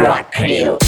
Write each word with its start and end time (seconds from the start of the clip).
Rock 0.00 0.40
you. 0.40 0.78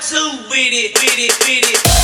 two 0.00 0.38
with 0.48 0.72
it, 0.72 0.94
with 0.94 1.18
it, 1.18 1.32
with 1.46 1.70
it. 1.70 2.03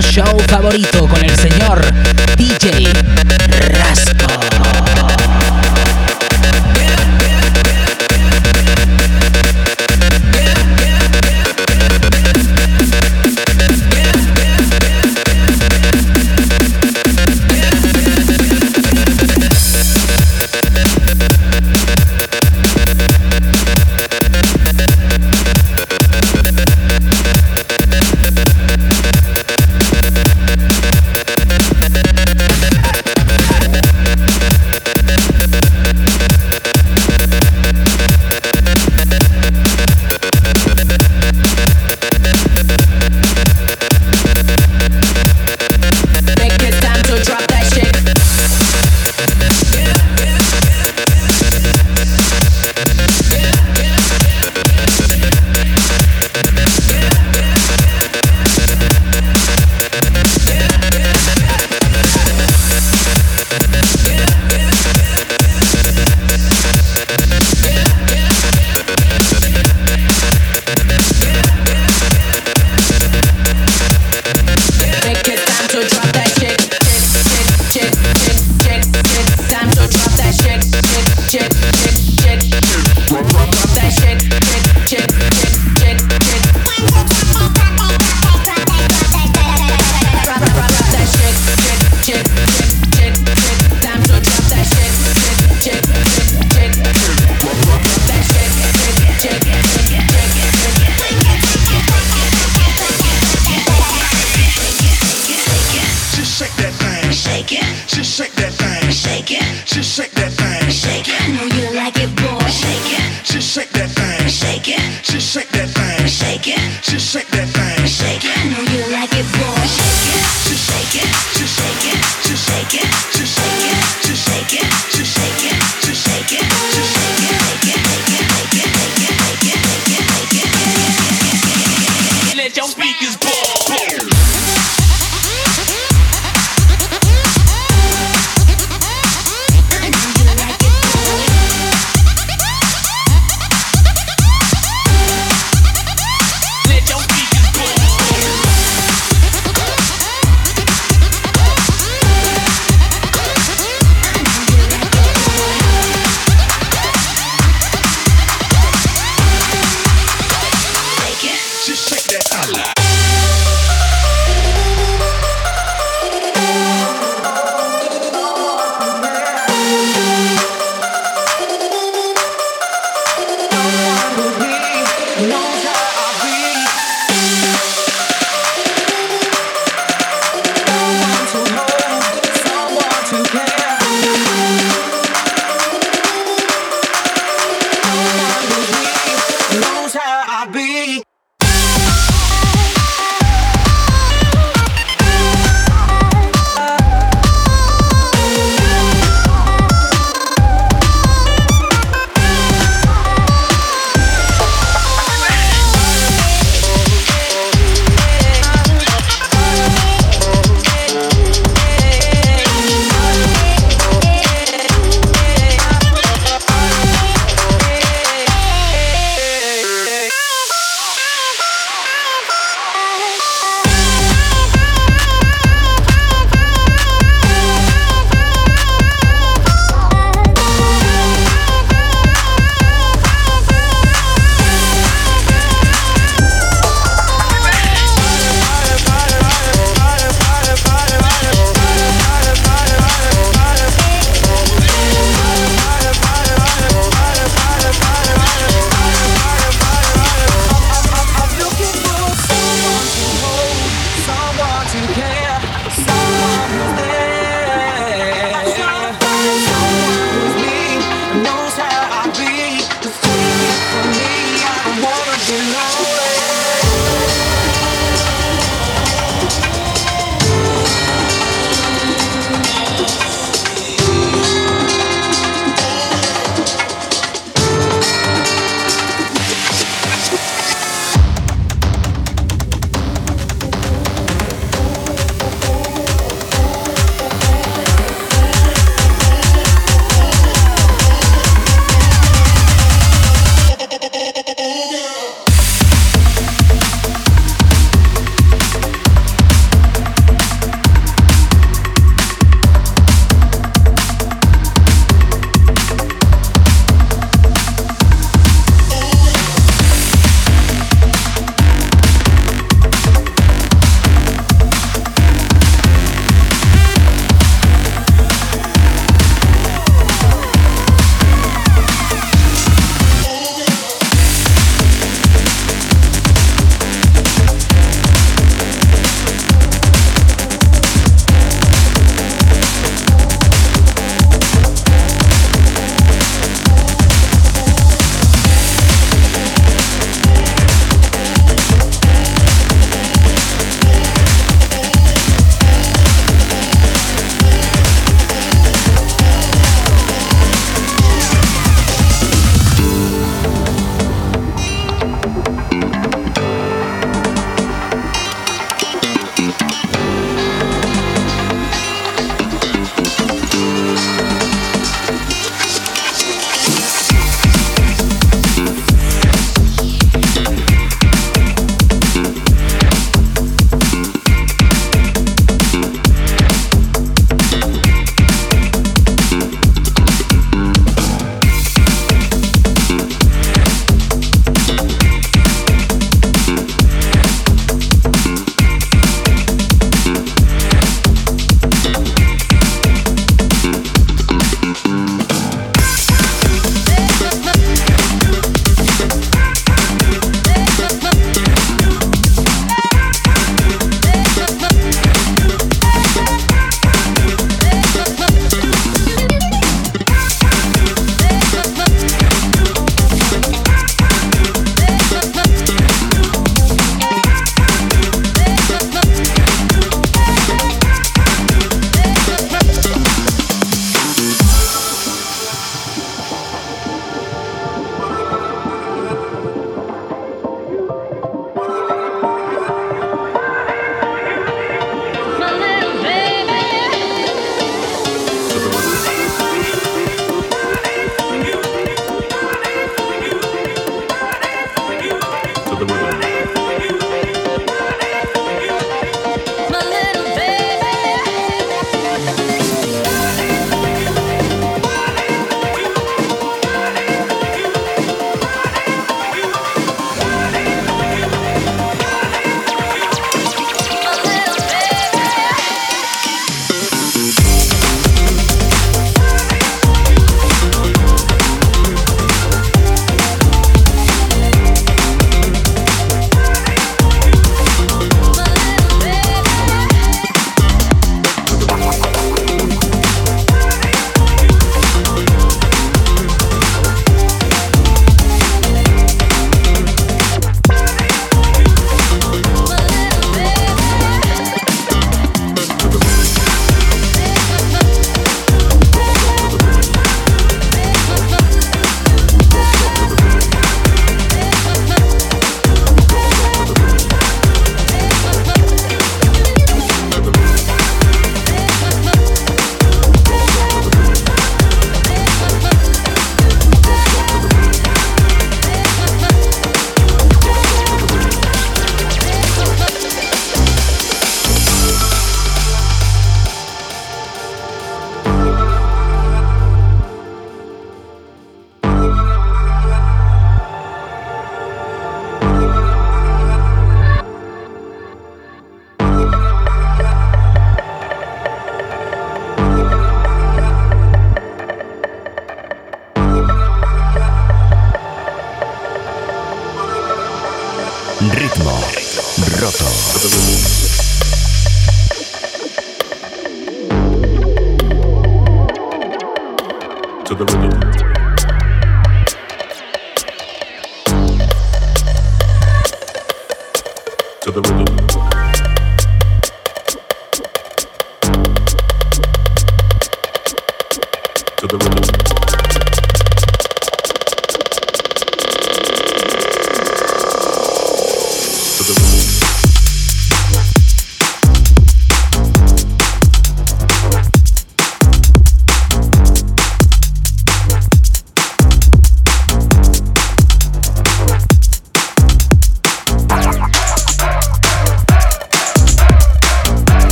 show 0.00 0.38
favorito 0.48 1.06
con 1.06 1.22
el 1.22 1.36
señor 1.36 1.82
DJ 2.36 3.01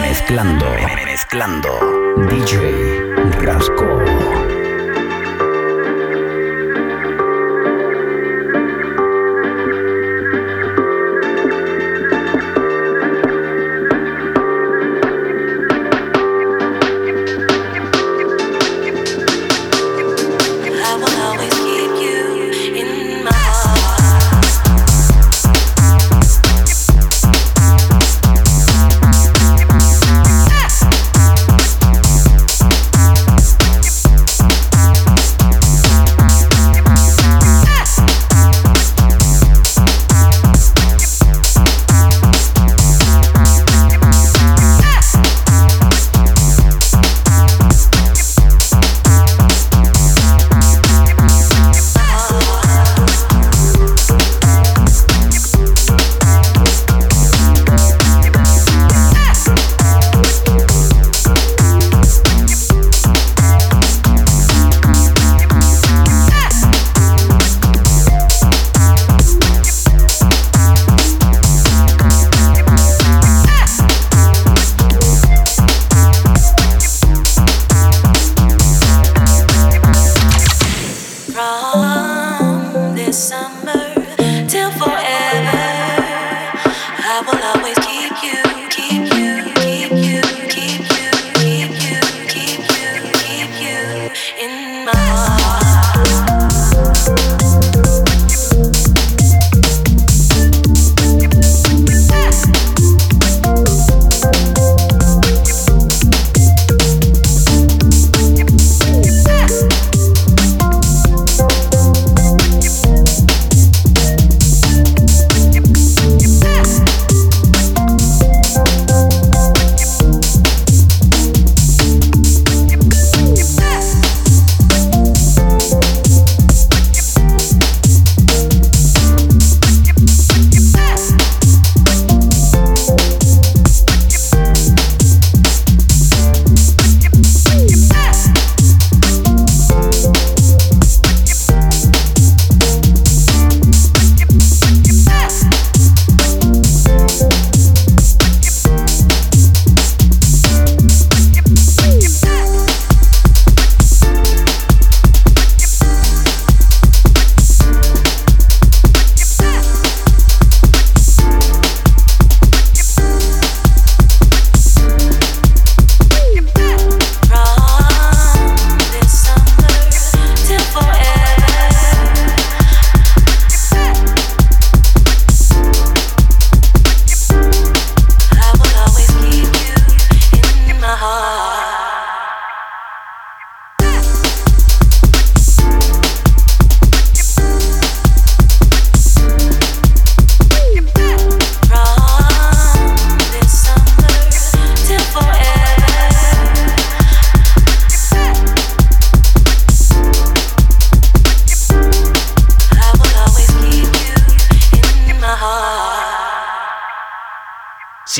Mezclando, 0.00 0.66
mezclando. 1.04 1.70
DJ 2.28 2.77